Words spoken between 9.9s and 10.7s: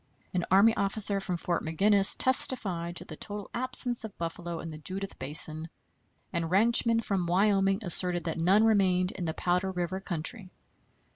country.